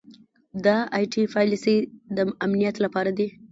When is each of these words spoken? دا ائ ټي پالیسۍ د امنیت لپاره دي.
دا 0.65 0.75
ائ 0.97 1.05
ټي 1.11 1.23
پالیسۍ 1.33 1.77
د 2.15 2.17
امنیت 2.45 2.75
لپاره 2.85 3.11
دي. 3.17 3.27